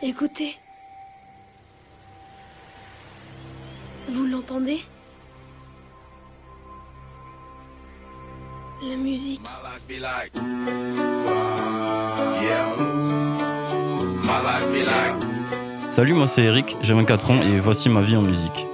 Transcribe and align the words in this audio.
Écoutez. 0.00 0.56
Vous 4.08 4.26
l'entendez? 4.26 4.80
La 8.80 8.96
musique. 8.96 9.40
Salut, 15.90 16.12
moi 16.12 16.28
c'est 16.28 16.42
Eric, 16.42 16.76
j'ai 16.80 16.94
24 16.94 17.30
ans 17.32 17.42
et 17.42 17.58
voici 17.58 17.88
ma 17.88 18.00
vie 18.00 18.16
en 18.16 18.22
musique. 18.22 18.66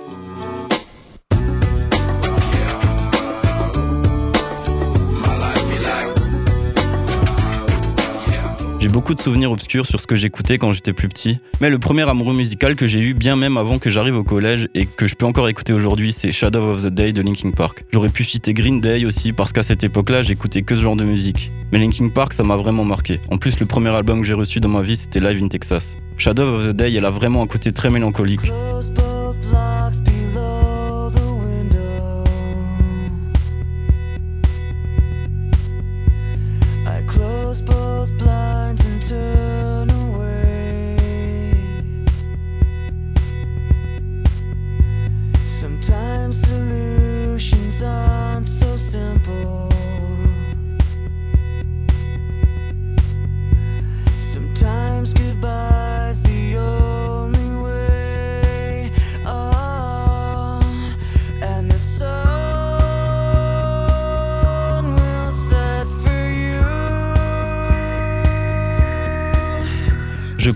Beaucoup 8.95 9.17
de 9.17 9.21
souvenirs 9.21 9.51
obscurs 9.51 9.87
sur 9.87 9.99
ce 9.99 10.07
que 10.07 10.15
j'écoutais 10.15 10.57
quand 10.57 10.73
j'étais 10.73 10.93
plus 10.93 11.09
petit, 11.09 11.39
mais 11.61 11.69
le 11.69 11.81
premier 11.81 12.09
amoureux 12.09 12.33
musical 12.33 12.77
que 12.77 12.87
j'ai 12.87 13.01
eu 13.01 13.13
bien 13.13 13.35
même 13.35 13.57
avant 13.57 13.81
que 13.81 13.91
j'arrive 13.91 14.15
au 14.15 14.23
collège 14.23 14.69
et 14.73 14.87
que 14.87 15.09
je 15.09 15.17
peux 15.17 15.27
encore 15.27 15.49
écouter 15.49 15.73
aujourd'hui, 15.73 16.13
c'est 16.13 16.31
Shadow 16.31 16.71
of 16.71 16.85
the 16.85 16.95
Day 16.95 17.13
de 17.13 17.21
Linkin 17.21 17.51
Park. 17.51 17.85
J'aurais 17.93 18.09
pu 18.09 18.23
citer 18.23 18.55
Green 18.55 18.81
Day 18.81 19.05
aussi 19.05 19.33
parce 19.33 19.53
qu'à 19.53 19.65
cette 19.65 19.83
époque-là, 19.83 20.23
j'écoutais 20.23 20.63
que 20.63 20.77
ce 20.77 20.81
genre 20.81 20.95
de 20.95 21.03
musique. 21.03 21.51
Mais 21.73 21.81
Linkin 21.81 22.09
Park, 22.09 22.35
ça 22.35 22.45
m'a 22.45 22.55
vraiment 22.55 22.85
marqué. 22.85 23.21
En 23.33 23.37
plus, 23.37 23.59
le 23.59 23.67
premier 23.67 23.93
album 23.93 24.21
que 24.21 24.27
j'ai 24.29 24.35
reçu 24.35 24.61
dans 24.61 24.69
ma 24.69 24.83
vie, 24.83 24.97
c'était 24.97 25.19
Live 25.19 25.43
in 25.43 25.49
Texas. 25.49 25.97
Shadow 26.17 26.55
of 26.55 26.69
the 26.69 26.77
Day, 26.77 26.95
elle 26.95 27.05
a 27.05 27.11
vraiment 27.11 27.43
un 27.43 27.49
côté 27.49 27.73
très 27.73 27.91
mélancolique. 27.91 28.43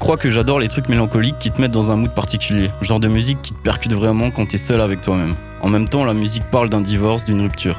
Crois 0.09 0.17
que 0.17 0.31
j'adore 0.31 0.59
les 0.59 0.69
trucs 0.69 0.89
mélancoliques 0.89 1.39
qui 1.39 1.51
te 1.51 1.61
mettent 1.61 1.73
dans 1.73 1.91
un 1.91 1.97
mood 1.97 2.11
particulier, 2.11 2.71
genre 2.81 2.99
de 2.99 3.09
musique 3.09 3.43
qui 3.43 3.53
te 3.53 3.63
percute 3.63 3.93
vraiment 3.93 4.31
quand 4.31 4.47
t'es 4.47 4.57
seul 4.57 4.81
avec 4.81 5.03
toi-même. 5.03 5.35
En 5.61 5.69
même 5.69 5.87
temps, 5.87 6.03
la 6.03 6.15
musique 6.15 6.45
parle 6.45 6.71
d'un 6.71 6.81
divorce, 6.81 7.27
d'une 7.27 7.43
rupture. 7.43 7.79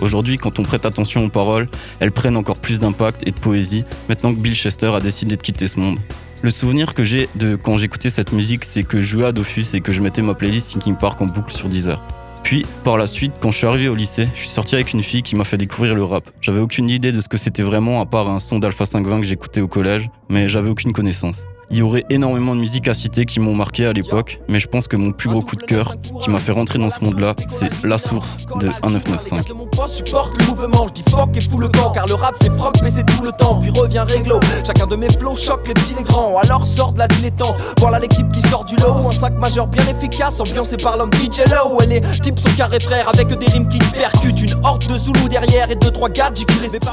Aujourd'hui, 0.00 0.38
quand 0.38 0.58
on 0.58 0.62
prête 0.62 0.86
attention 0.86 1.24
aux 1.24 1.28
paroles, 1.28 1.68
elles 2.00 2.12
prennent 2.12 2.36
encore 2.36 2.58
plus 2.58 2.80
d'impact 2.80 3.22
et 3.26 3.32
de 3.32 3.38
poésie 3.38 3.84
maintenant 4.08 4.32
que 4.32 4.38
Bill 4.38 4.54
Chester 4.54 4.90
a 4.94 5.00
décidé 5.00 5.36
de 5.36 5.42
quitter 5.42 5.66
ce 5.66 5.78
monde. 5.78 5.98
Le 6.42 6.50
souvenir 6.50 6.94
que 6.94 7.04
j'ai 7.04 7.28
de 7.34 7.54
quand 7.54 7.76
j'écoutais 7.76 8.08
cette 8.08 8.32
musique, 8.32 8.64
c'est 8.64 8.82
que 8.82 9.02
je 9.02 9.06
jouais 9.06 9.26
à 9.26 9.32
Dofus 9.32 9.66
et 9.74 9.80
que 9.82 9.92
je 9.92 10.00
mettais 10.00 10.22
ma 10.22 10.32
playlist 10.32 10.70
Thinking 10.70 10.96
Park 10.96 11.20
en 11.20 11.26
boucle 11.26 11.52
sur 11.52 11.68
Deezer. 11.68 12.02
Puis, 12.42 12.64
par 12.82 12.96
la 12.96 13.06
suite, 13.06 13.32
quand 13.40 13.50
je 13.50 13.58
suis 13.58 13.66
arrivé 13.66 13.88
au 13.88 13.94
lycée, 13.94 14.26
je 14.34 14.40
suis 14.40 14.48
sorti 14.48 14.74
avec 14.74 14.94
une 14.94 15.02
fille 15.02 15.22
qui 15.22 15.36
m'a 15.36 15.44
fait 15.44 15.58
découvrir 15.58 15.94
le 15.94 16.02
rap. 16.02 16.30
J'avais 16.40 16.60
aucune 16.60 16.88
idée 16.88 17.12
de 17.12 17.20
ce 17.20 17.28
que 17.28 17.36
c'était 17.36 17.62
vraiment 17.62 18.00
à 18.00 18.06
part 18.06 18.28
un 18.28 18.38
son 18.38 18.58
d'Alpha 18.58 18.86
520 18.86 19.20
que 19.20 19.26
j'écoutais 19.26 19.60
au 19.60 19.68
collège, 19.68 20.08
mais 20.30 20.48
j'avais 20.48 20.70
aucune 20.70 20.94
connaissance. 20.94 21.44
Il 21.72 21.78
y 21.78 21.82
aurait 21.82 22.04
énormément 22.10 22.56
de 22.56 22.60
musiques 22.60 22.88
à 22.88 22.94
citer 22.94 23.24
qui 23.26 23.38
m'ont 23.38 23.54
marqué 23.54 23.86
à 23.86 23.92
l'époque, 23.92 24.40
mais 24.48 24.58
je 24.58 24.66
pense 24.66 24.88
que 24.88 24.96
mon 24.96 25.12
plus 25.12 25.28
gros 25.28 25.40
coup 25.40 25.54
de 25.54 25.62
cœur, 25.62 25.94
qui 26.20 26.28
m'a 26.28 26.40
fait 26.40 26.50
rentrer 26.50 26.80
dans 26.80 26.90
ce 26.90 27.04
monde-là, 27.04 27.36
c'est 27.48 27.70
La 27.84 27.96
Source 27.96 28.38
de 28.58 28.66
1995. 28.66 29.44
supporte 29.86 30.36
le 30.40 30.46
mouvement, 30.46 30.88
je 30.88 30.94
dis 30.94 31.04
fuck 31.08 31.36
et 31.36 31.40
fous 31.40 31.60
le 31.60 31.68
camp, 31.68 31.92
car 31.92 32.08
le 32.08 32.14
rap 32.14 32.34
c'est 32.40 32.50
franc 32.56 32.72
et 32.84 32.90
c'est 32.90 33.06
tout 33.06 33.22
le 33.22 33.30
temps, 33.30 33.60
puis 33.60 33.70
revient 33.70 34.04
réglo. 34.06 34.40
Chacun 34.66 34.88
de 34.88 34.96
mes 34.96 35.12
flows 35.12 35.36
choque 35.36 35.68
les 35.68 35.74
petits 35.74 35.94
les 35.96 36.02
grands, 36.02 36.38
alors 36.38 36.66
sort 36.66 36.92
de 36.92 36.98
la 36.98 37.06
dilettante. 37.06 37.54
Voilà 37.78 38.00
l'équipe 38.00 38.30
qui 38.32 38.42
sort 38.42 38.64
du 38.64 38.74
lot, 38.76 39.08
un 39.08 39.12
sac 39.12 39.34
majeur 39.34 39.68
bien 39.68 39.84
efficace, 39.86 40.40
ambiancé 40.40 40.76
par 40.76 40.96
l'homme 40.96 41.12
DJ 41.14 41.48
Low. 41.50 41.80
Et 41.82 41.86
les 41.86 42.00
types 42.20 42.40
sont 42.40 42.50
carrés 42.56 42.80
frères 42.80 43.08
avec 43.08 43.28
des 43.28 43.46
rimes 43.46 43.68
qui 43.68 43.78
percutent, 43.78 44.42
une 44.42 44.54
horde 44.64 44.86
de 44.88 44.96
Zoulou 44.96 45.28
derrière 45.28 45.70
et 45.70 45.76
deux 45.76 45.92
trois 45.92 46.08
gars, 46.08 46.32
j'ai 46.34 46.46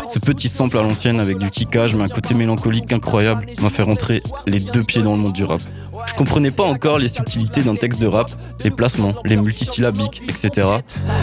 Ce 0.07 0.19
petit 0.19 0.49
sample 0.49 0.77
à 0.77 0.83
l'ancienne 0.83 1.19
avec 1.19 1.39
du 1.39 1.49
kickage, 1.49 1.95
mais 1.95 2.03
un 2.03 2.09
côté 2.09 2.35
mélancolique 2.35 2.93
incroyable, 2.93 3.47
m'a 3.59 3.71
fait 3.71 3.83
rentrer 3.83 4.21
les 4.45 4.66
deux 4.71 4.83
pieds 4.83 5.01
dans 5.01 5.13
le 5.13 5.19
monde 5.19 5.33
du. 5.33 5.45
Je 6.07 6.13
comprenais 6.13 6.51
pas 6.51 6.63
encore 6.63 6.97
les 6.97 7.09
subtilités 7.09 7.61
d'un 7.61 7.75
texte 7.75 7.99
de 8.01 8.07
rap, 8.07 8.31
les 8.63 8.71
placements, 8.71 9.13
les 9.25 9.37
multisyllabiques, 9.37 10.23
etc. 10.27 10.67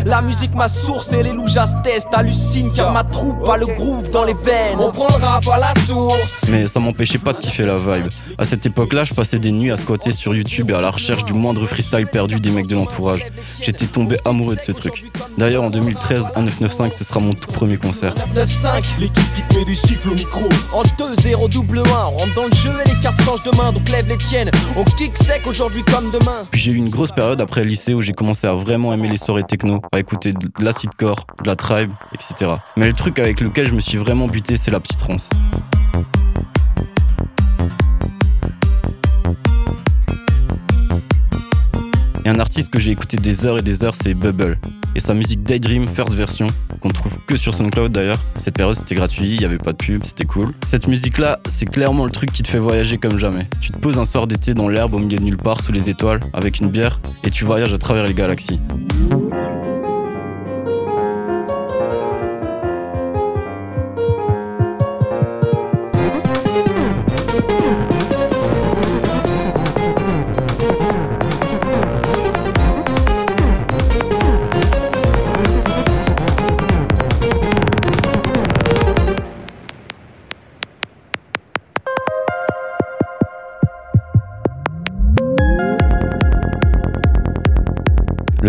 La 0.07 0.23
musique, 0.23 0.55
ma 0.55 0.69
source 0.69 1.13
et 1.13 1.23
les 1.23 1.33
loujas 1.33 1.75
test 1.83 2.09
hallucinent 2.13 2.73
car 2.73 2.93
ma 2.93 3.03
troupe 3.03 3.49
a 3.49 3.57
le 3.57 3.67
groove 3.67 4.11
dans 4.11 4.25
les 4.25 4.35
veines. 4.35 4.79
On 4.79 4.93
prend 4.93 5.09
le 5.09 5.25
rap 5.25 5.49
à 5.49 5.59
la 5.59 5.75
source. 5.87 6.41
Mais 6.49 6.67
ça 6.67 6.79
m'empêchait 6.81 7.19
pas 7.19 7.33
de 7.33 7.39
kiffer 7.39 7.67
la 7.67 7.77
vibe. 7.77 8.09
À 8.39 8.45
cette 8.45 8.67
époque-là, 8.67 9.05
je 9.05 9.15
passais 9.15 9.39
des 9.39 9.51
nuits 9.51 9.73
à 9.73 9.77
squatter 9.77 10.13
sur 10.13 10.35
YouTube 10.35 10.71
et 10.71 10.75
à 10.75 10.81
la 10.81 10.91
recherche 10.91 11.25
du 11.25 11.33
moindre 11.33 11.67
freestyle 11.67 12.07
perdu 12.07 12.39
des 12.41 12.51
mecs 12.51 12.67
de 12.67 12.75
l'entourage. 12.75 13.25
J'étais 13.61 13.87
tombé 13.87 14.17
amoureux 14.25 14.57
de 14.57 14.61
ce 14.61 14.73
truc. 14.73 15.05
D'ailleurs, 15.39 15.65
en 15.65 15.71
2013, 15.71 16.33
1995, 16.37 16.93
ce 16.97 17.05
sera 17.05 17.21
mon 17.21 17.33
tout 17.33 17.51
premier 17.51 17.77
concert. 17.79 18.15
995, 18.35 18.85
l'équipe 19.01 19.35
qui 19.35 19.43
te 19.43 19.55
met 19.55 19.65
des 19.65 19.75
chiffres 19.75 20.11
au 20.11 20.15
micro. 20.15 20.45
En 20.73 20.83
2-0 20.83 21.49
double 21.51 21.79
1, 21.79 21.83
on 21.83 22.11
rentre 22.11 22.35
dans 22.35 22.47
le 22.47 22.55
jeu 22.55 22.73
et 22.85 22.89
les 22.89 23.01
cartes 23.01 23.21
changent 23.23 23.43
de 23.43 23.57
main, 23.57 23.73
donc 23.73 23.89
lève 23.89 24.09
les 24.09 24.19
tiennes. 24.19 24.51
On 24.77 24.83
kick 24.83 25.17
sec 25.17 25.47
aujourd'hui 25.47 25.85
comme 25.85 26.11
demain. 26.11 26.43
Puis 26.51 26.61
j'ai 26.61 26.73
eu 26.73 26.75
une 26.75 26.89
grosse 26.89 27.13
période 27.13 27.41
après 27.41 27.63
le 27.63 27.71
lycée 27.71 27.95
où 27.95 28.03
j'ai 28.03 28.13
commencé 28.13 28.49
à 28.49 28.55
vraiment 28.55 28.93
aimer 28.93 29.09
les 29.09 29.19
soirées 29.19 29.45
techno, 29.45 29.81
à 29.93 30.01
écouter 30.01 30.33
de 30.33 30.49
l'acidcore, 30.59 31.29
de 31.45 31.47
la 31.47 31.55
tribe, 31.55 31.93
etc. 32.13 32.55
Mais 32.77 32.89
le 32.89 32.93
truc 32.93 33.21
avec 33.21 33.41
lequel 33.41 33.69
je 33.69 33.75
me 33.75 33.81
suis 33.81 33.99
vraiment 33.99 34.27
buté, 34.27 34.57
c'est 34.57 34.73
la 34.73 34.81
petite 34.81 34.99
trance. 34.99 35.31
Et 42.25 42.29
un 42.29 42.41
artiste 42.41 42.71
que 42.71 42.81
j'ai 42.81 42.91
écouté 42.91 43.17
des 43.17 43.47
heures 43.47 43.59
et 43.59 43.63
des 43.63 43.85
heures, 43.85 43.95
c'est 43.95 44.15
Bubble. 44.15 44.59
Et 44.95 45.01
sa 45.01 45.15
musique 45.15 45.43
Daydream 45.43 45.89
First 45.89 46.15
Version, 46.15 46.47
qu'on 46.81 46.91
trouve 46.91 47.19
que 47.27 47.37
sur 47.37 47.55
SoundCloud 47.55 47.93
d'ailleurs. 47.93 48.21
Cette 48.37 48.55
période 48.55 48.77
c'était 48.77 48.95
gratuit, 48.95 49.31
il 49.31 49.39
n'y 49.39 49.45
avait 49.45 49.59
pas 49.59 49.73
de 49.73 49.77
pub, 49.77 50.05
c'était 50.05 50.25
cool. 50.25 50.53
Cette 50.67 50.87
musique 50.87 51.19
là, 51.19 51.41
c'est 51.49 51.67
clairement 51.67 52.05
le 52.05 52.11
truc 52.11 52.33
qui 52.33 52.43
te 52.43 52.49
fait 52.49 52.59
voyager 52.59 52.99
comme 52.99 53.19
jamais. 53.19 53.49
Tu 53.61 53.71
te 53.71 53.79
poses 53.79 53.99
un 53.99 54.05
soir 54.05 54.27
d'été 54.27 54.55
dans 54.55 54.69
l'herbe 54.69 54.95
au 54.95 54.99
milieu 54.99 55.19
de 55.19 55.25
nulle 55.25 55.37
part 55.37 55.61
sous 55.61 55.73
les 55.73 55.91
étoiles 55.91 56.21
avec 56.33 56.61
une 56.61 56.69
bière 56.69 57.01
et 57.25 57.31
tu 57.31 57.45
voyages 57.45 57.75
à 57.75 57.79
travers 57.79 58.07
les 58.07 58.15
galaxies. 58.15 58.61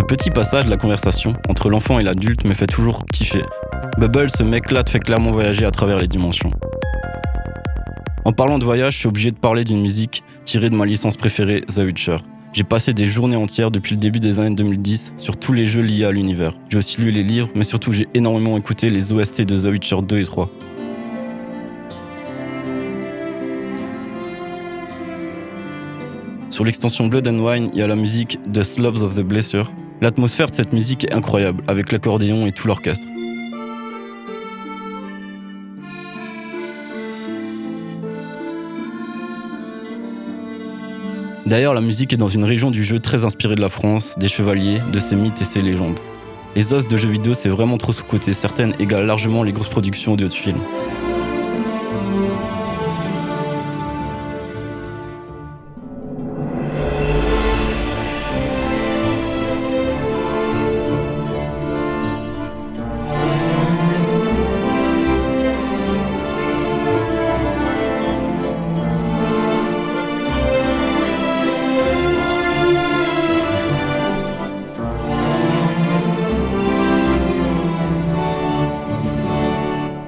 Petit 0.08 0.30
passage 0.30 0.66
de 0.66 0.70
la 0.70 0.78
conversation 0.78 1.34
entre 1.50 1.70
l'enfant 1.70 1.98
et 1.98 2.04
l'adulte 2.04 2.46
me 2.46 2.54
fait 2.54 2.68
toujours 2.68 3.06
kiffer. 3.12 3.44
Bubble, 3.98 4.30
ce 4.30 4.44
mec-là, 4.44 4.84
te 4.84 4.92
fait 4.92 5.00
clairement 5.00 5.32
voyager 5.32 5.66
à 5.66 5.72
travers 5.72 5.98
les 5.98 6.08
dimensions. 6.08 6.52
En 8.24 8.32
parlant 8.32 8.60
de 8.60 8.66
voyage, 8.66 8.94
je 8.94 9.00
suis 9.00 9.08
obligé 9.08 9.32
de 9.32 9.38
parler 9.38 9.64
d'une 9.64 9.82
musique 9.82 10.24
tirée 10.44 10.70
de 10.70 10.76
ma 10.76 10.86
licence 10.86 11.16
préférée, 11.16 11.62
The 11.62 11.80
Witcher. 11.80 12.18
J'ai 12.54 12.64
passé 12.64 12.94
des 12.94 13.08
journées 13.08 13.36
entières 13.36 13.72
depuis 13.72 13.96
le 13.96 14.02
début 14.02 14.20
des 14.20 14.40
années 14.40 14.56
2010 14.56 15.14
sur 15.18 15.38
tous 15.38 15.54
les 15.54 15.66
jeux 15.66 15.82
liés 15.82 16.06
à 16.06 16.12
l'univers. 16.12 16.52
J'ai 16.70 16.78
aussi 16.78 17.02
lu 17.02 17.10
les 17.10 17.24
livres, 17.24 17.50
mais 17.56 17.64
surtout 17.64 17.92
j'ai 17.92 18.08
énormément 18.14 18.58
écouté 18.58 18.92
les 18.92 19.12
OST 19.12 19.42
de 19.42 19.58
The 19.58 19.72
Witcher 19.72 19.98
2 20.04 20.20
et 20.20 20.26
3. 20.26 20.50
Sur 26.52 26.64
l'extension 26.64 27.08
Blood 27.08 27.28
and 27.28 27.40
Wine, 27.40 27.68
il 27.74 27.80
y 27.80 27.82
a 27.82 27.88
la 27.88 27.96
musique 27.96 28.40
The 28.54 28.64
Slobs 28.64 29.02
of 29.02 29.16
the 29.16 29.22
Blessure, 29.22 29.70
L'atmosphère 30.02 30.50
de 30.50 30.56
cette 30.56 30.74
musique 30.74 31.06
est 31.06 31.14
incroyable, 31.14 31.64
avec 31.68 31.92
l'accordéon 31.92 32.46
et 32.46 32.52
tout 32.52 32.68
l'orchestre. 32.68 33.08
D'ailleurs, 41.46 41.74
la 41.74 41.82
musique 41.82 42.12
est 42.12 42.18
dans 42.18 42.28
une 42.28 42.44
région 42.44 42.72
du 42.72 42.84
jeu 42.84 43.00
très 43.00 43.24
inspirée 43.24 43.56
de 43.56 43.62
la 43.62 43.70
France, 43.70 44.16
des 44.18 44.28
chevaliers, 44.28 44.82
de 44.92 45.00
ses 45.00 45.16
mythes 45.16 45.42
et 45.42 45.46
ses 45.46 45.62
légendes. 45.62 46.00
Les 46.56 46.74
os 46.74 46.88
de 46.88 46.98
jeux 46.98 47.10
vidéo, 47.10 47.34
c'est 47.34 47.50
vraiment 47.50 47.78
trop 47.78 47.94
sous-côté, 47.94 48.34
certaines 48.34 48.74
égalent 48.80 49.06
largement 49.06 49.44
les 49.44 49.54
grosses 49.54 49.70
productions 49.70 50.14
audio 50.14 50.28
de 50.28 50.34
films. 50.34 50.60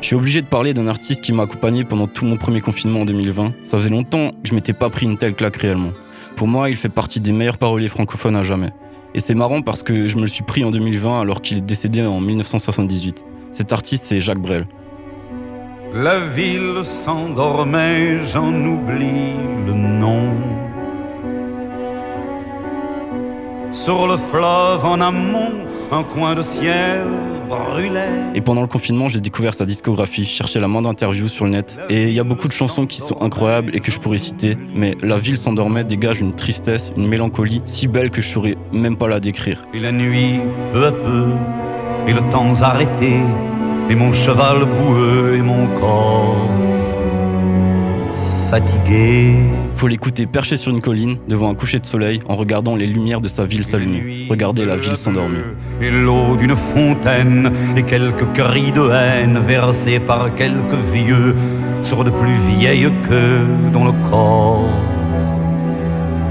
Je 0.08 0.12
suis 0.12 0.16
obligé 0.16 0.42
de 0.42 0.48
parler 0.48 0.74
d'un 0.74 0.88
artiste 0.88 1.20
qui 1.20 1.34
m'a 1.34 1.44
accompagné 1.44 1.84
pendant 1.84 2.08
tout 2.08 2.24
mon 2.24 2.38
premier 2.38 2.62
confinement 2.62 3.02
en 3.02 3.06
2020. 3.06 3.52
Ça 3.66 3.78
faisait 3.78 3.90
longtemps 3.90 4.30
que 4.30 4.48
je 4.48 4.56
m'étais 4.56 4.72
pas 4.72 4.90
pris 4.90 5.06
une 5.06 5.18
telle 5.18 5.34
claque 5.34 5.58
réellement. 5.58 5.92
Pour 6.38 6.48
moi, 6.48 6.70
il 6.70 6.78
fait 6.78 6.88
partie 6.88 7.20
des 7.20 7.34
meilleurs 7.34 7.58
paroliers 7.58 7.90
francophones 7.90 8.38
à 8.38 8.44
jamais. 8.46 8.70
Et 9.14 9.20
c'est 9.20 9.36
marrant 9.36 9.62
parce 9.62 9.84
que 9.84 10.08
je 10.08 10.16
me 10.16 10.22
le 10.22 10.28
suis 10.28 10.46
pris 10.46 10.64
en 10.64 10.72
2020 10.72 11.20
alors 11.20 11.42
qu'il 11.42 11.58
est 11.58 11.60
décédé 11.60 12.06
en 12.06 12.22
1978. 12.22 13.26
Cet 13.52 13.74
artiste, 13.74 14.06
c'est 14.06 14.22
Jacques 14.22 14.40
Brel. 14.40 14.66
La 15.94 16.22
ville 16.22 16.86
s'endormait, 16.86 18.24
j'en 18.24 18.54
oublie 18.66 19.36
le 19.66 19.74
nom. 19.74 20.57
Sur 23.78 24.08
le 24.08 24.18
fleuve 24.18 24.84
en 24.84 25.00
amont, 25.00 25.68
un 25.92 26.02
coin 26.02 26.34
de 26.34 26.42
ciel 26.42 27.06
et 28.34 28.42
pendant 28.42 28.62
le 28.62 28.68
confinement, 28.68 29.08
j'ai 29.08 29.22
découvert 29.22 29.54
sa 29.54 29.66
discographie, 29.66 30.26
cherché 30.26 30.60
la 30.60 30.68
moindre 30.68 30.90
interview 30.90 31.28
sur 31.28 31.46
le 31.46 31.52
net. 31.52 31.78
Et 31.90 32.06
il 32.06 32.12
y 32.12 32.20
a 32.20 32.24
beaucoup 32.24 32.48
de 32.48 32.54
chansons 32.54 32.88
qui 32.88 33.00
sont 33.00 33.22
incroyables 33.22 33.74
et 33.74 33.80
que 33.80 33.92
je 33.92 34.00
pourrais 34.00 34.18
citer, 34.18 34.58
mais 34.76 34.98
La 35.02 35.16
ville 35.16 35.38
s'endormait 35.38 35.84
dégage 35.84 36.20
une 36.20 36.34
tristesse, 36.34 36.92
une 36.98 37.08
mélancolie 37.08 37.62
si 37.66 37.88
belle 37.88 38.10
que 38.10 38.22
je 38.22 38.28
saurais 38.28 38.58
même 38.74 38.98
pas 38.98 39.08
la 39.08 39.20
décrire. 39.20 39.62
Et 39.76 39.80
la 39.80 39.92
nuit, 39.92 40.42
peu 40.72 40.88
à 40.88 40.92
peu, 40.92 41.28
et 42.08 42.14
le 42.14 42.28
temps 42.30 42.62
arrêté, 42.64 43.22
et 43.90 43.96
mon 43.96 44.12
cheval 44.12 44.66
boueux 44.66 45.36
et 45.36 45.42
mon 45.42 45.68
corps 45.76 46.50
fatigué. 48.50 49.67
Faut 49.78 49.88
l'écouter 49.88 50.26
perché 50.26 50.58
sur 50.58 50.72
une 50.72 50.82
colline, 50.82 51.18
devant 51.28 51.52
un 51.52 51.54
coucher 51.54 51.78
de 51.78 51.86
soleil, 51.86 52.20
en 52.28 52.36
regardant 52.36 52.76
les 52.76 52.88
lumières 52.88 53.22
de 53.22 53.28
sa 53.28 53.46
ville 53.46 53.64
s'allumer. 53.64 54.26
Regardez 54.28 54.66
la 54.66 54.76
ville 54.76 54.98
s'endormir. 54.98 55.42
Et 55.80 55.92
l'eau 55.92 56.36
d'une 56.36 56.56
fontaine, 56.56 57.52
et 57.76 57.84
quelques 57.84 58.32
cris 58.34 58.72
de 58.72 58.90
haine 58.92 59.38
versés 59.38 60.00
par 60.00 60.34
quelques 60.34 60.74
vieux 60.92 61.36
sur 61.84 62.04
de 62.04 62.10
plus 62.10 62.34
vieilles 62.58 62.92
que 63.08 63.72
dans 63.72 63.86
le 63.86 63.94
corps 64.10 64.68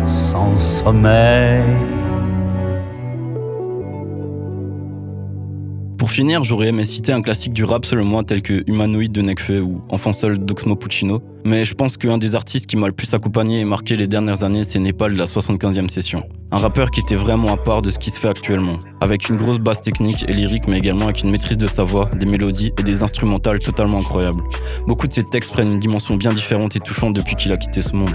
sans 0.04 0.56
sommeil. 0.56 1.62
Pour 6.06 6.12
finir, 6.12 6.44
j'aurais 6.44 6.68
aimé 6.68 6.84
citer 6.84 7.12
un 7.12 7.20
classique 7.20 7.52
du 7.52 7.64
rap 7.64 7.84
selon 7.84 8.04
moi 8.04 8.22
tel 8.22 8.40
que 8.40 8.62
Humanoid 8.68 9.10
de 9.10 9.22
Nekfeu 9.22 9.60
ou 9.60 9.82
Enfant 9.88 10.12
seul 10.12 10.38
d'Oxmo 10.38 10.76
Puccino, 10.76 11.20
mais 11.44 11.64
je 11.64 11.74
pense 11.74 11.96
qu'un 11.96 12.16
des 12.16 12.36
artistes 12.36 12.66
qui 12.66 12.76
m'a 12.76 12.86
le 12.86 12.92
plus 12.92 13.12
accompagné 13.12 13.58
et 13.58 13.64
marqué 13.64 13.96
les 13.96 14.06
dernières 14.06 14.44
années, 14.44 14.62
c'est 14.62 14.78
Népal 14.78 15.14
de 15.14 15.18
la 15.18 15.24
75e 15.24 15.88
session. 15.88 16.22
Un 16.52 16.58
rappeur 16.58 16.92
qui 16.92 17.00
était 17.00 17.16
vraiment 17.16 17.52
à 17.52 17.56
part 17.56 17.80
de 17.80 17.90
ce 17.90 17.98
qui 17.98 18.10
se 18.10 18.20
fait 18.20 18.28
actuellement, 18.28 18.78
avec 19.00 19.28
une 19.28 19.36
grosse 19.36 19.58
base 19.58 19.82
technique 19.82 20.24
et 20.28 20.32
lyrique, 20.32 20.68
mais 20.68 20.78
également 20.78 21.06
avec 21.06 21.24
une 21.24 21.30
maîtrise 21.32 21.58
de 21.58 21.66
sa 21.66 21.82
voix, 21.82 22.08
des 22.14 22.24
mélodies 22.24 22.72
et 22.78 22.84
des 22.84 23.02
instrumentales 23.02 23.58
totalement 23.58 23.98
incroyables. 23.98 24.44
Beaucoup 24.86 25.08
de 25.08 25.12
ses 25.12 25.24
textes 25.24 25.50
prennent 25.50 25.72
une 25.72 25.80
dimension 25.80 26.14
bien 26.14 26.32
différente 26.32 26.76
et 26.76 26.80
touchante 26.80 27.14
depuis 27.14 27.34
qu'il 27.34 27.50
a 27.50 27.56
quitté 27.56 27.82
ce 27.82 27.96
monde. 27.96 28.14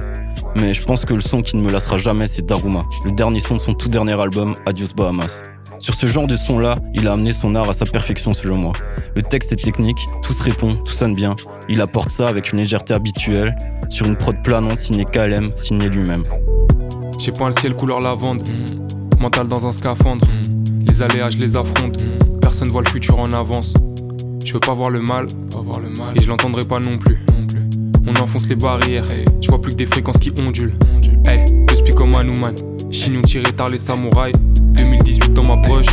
Mais 0.55 0.73
je 0.73 0.81
pense 0.81 1.03
que 1.03 1.13
le 1.13 1.19
son 1.19 1.41
qui 1.41 1.57
ne 1.57 1.61
me 1.61 1.69
lassera 1.69 1.97
jamais, 1.97 2.27
c'est 2.27 2.45
Daruma, 2.45 2.85
le 3.03 3.11
dernier 3.11 3.41
son 3.41 3.57
de 3.57 3.61
son 3.61 3.73
tout 3.73 3.89
dernier 3.89 4.17
album, 4.17 4.55
Adios 4.65 4.93
Bahamas. 4.95 5.43
Sur 5.81 5.95
ce 5.95 6.05
genre 6.05 6.27
de 6.27 6.35
son-là, 6.35 6.75
il 6.93 7.07
a 7.07 7.13
amené 7.13 7.33
son 7.33 7.55
art 7.55 7.67
à 7.67 7.73
sa 7.73 7.87
perfection 7.87 8.35
selon 8.35 8.55
moi. 8.55 8.71
Le 9.15 9.23
texte 9.23 9.51
est 9.51 9.55
technique, 9.55 9.97
tout 10.21 10.31
se 10.31 10.43
répond, 10.43 10.75
tout 10.75 10.91
sonne 10.91 11.15
bien. 11.15 11.35
Il 11.69 11.81
apporte 11.81 12.11
ça 12.11 12.27
avec 12.27 12.53
une 12.53 12.59
légèreté 12.59 12.93
habituelle, 12.93 13.57
sur 13.89 14.05
une 14.05 14.15
prod 14.15 14.35
planante 14.43 14.77
signée 14.77 15.05
KLM, 15.05 15.51
signée 15.57 15.89
lui-même. 15.89 16.23
J'ai 17.17 17.31
pas 17.31 17.47
le 17.47 17.53
ciel 17.53 17.73
couleur 17.75 17.99
lavande, 17.99 18.47
mental 19.19 19.47
dans 19.47 19.65
un 19.65 19.71
scaphandre. 19.71 20.27
Les 20.85 21.01
aléas, 21.01 21.31
je 21.31 21.39
les 21.39 21.57
affronte, 21.57 22.05
personne 22.41 22.69
voit 22.69 22.83
le 22.83 22.89
futur 22.89 23.17
en 23.19 23.31
avance. 23.31 23.73
Je 24.45 24.53
veux 24.53 24.59
pas 24.59 24.75
voir 24.75 24.91
le 24.91 25.01
mal, 25.01 25.25
et 26.15 26.21
je 26.21 26.27
l'entendrai 26.27 26.63
pas 26.63 26.79
non 26.79 26.99
plus. 26.99 27.17
On 28.05 28.13
enfonce 28.21 28.47
les 28.47 28.55
barrières, 28.55 29.05
je 29.41 29.49
vois 29.49 29.59
plus 29.59 29.71
que 29.71 29.77
des 29.77 29.87
fréquences 29.87 30.19
qui 30.19 30.31
ondulent. 30.39 30.77
Hey, 31.25 31.43
je 31.71 31.83
suis 31.83 31.95
comme 31.95 32.13
Hanuman, 32.13 32.53
chignon 32.91 33.23
tiré 33.23 33.51
tard 33.51 33.69
les 33.69 33.79
samouraïs. 33.79 34.35
2018 35.31 35.33
dans 35.33 35.43
ma 35.43 35.55
broche. 35.55 35.87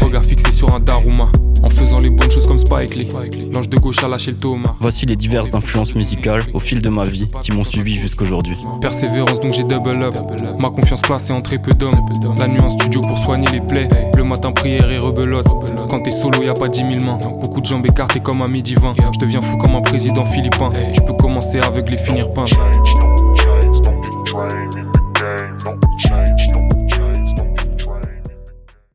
Regard 0.00 0.24
fixé 0.24 0.50
sur 0.52 0.72
un 0.74 0.80
Daruma. 0.80 1.30
En 1.60 1.68
faisant 1.68 1.98
les 1.98 2.08
bonnes 2.08 2.30
choses 2.30 2.46
comme 2.46 2.58
Spike 2.58 2.94
Lee. 2.94 3.08
L'ange 3.52 3.68
de 3.68 3.76
gauche 3.78 4.02
a 4.04 4.08
lâché 4.08 4.30
le 4.30 4.36
Thomas. 4.36 4.76
Voici 4.78 5.06
les 5.06 5.16
diverses 5.16 5.52
influences 5.54 5.92
musicales 5.94 6.42
au 6.54 6.60
fil 6.60 6.80
de 6.80 6.88
ma 6.88 7.02
vie 7.02 7.26
qui 7.40 7.50
m'ont 7.50 7.64
suivi 7.64 7.96
jusqu'aujourd'hui. 7.96 8.56
Persévérance, 8.80 9.40
donc 9.40 9.52
j'ai 9.52 9.64
double 9.64 10.02
up. 10.02 10.14
Ma 10.62 10.70
confiance 10.70 11.02
placée 11.02 11.32
en 11.32 11.42
très 11.42 11.58
peu 11.58 11.72
d'hommes. 11.72 12.06
La 12.38 12.46
nuit 12.46 12.60
en 12.60 12.70
studio 12.70 13.00
pour 13.00 13.18
soigner 13.18 13.48
les 13.50 13.60
plaies. 13.60 13.88
Le 14.16 14.22
matin, 14.22 14.52
prière 14.52 14.88
et 14.88 14.98
rebelote. 14.98 15.48
Quand 15.90 16.00
t'es 16.00 16.12
solo, 16.12 16.42
y 16.42 16.48
a 16.48 16.54
pas 16.54 16.68
10 16.68 16.78
000 16.78 17.04
mains. 17.04 17.18
Beaucoup 17.40 17.60
de 17.60 17.66
jambes 17.66 17.86
écartées 17.86 18.20
comme 18.20 18.40
un 18.40 18.48
midi 18.48 18.74
20. 18.74 18.94
Je 19.14 19.18
deviens 19.18 19.42
fou 19.42 19.56
comme 19.56 19.74
un 19.74 19.82
président 19.82 20.24
philippin. 20.24 20.72
Je 20.92 21.00
peux 21.00 21.14
commencer 21.14 21.58
avec 21.58 21.90
les 21.90 21.98
finir 21.98 22.32
peints. 22.32 22.44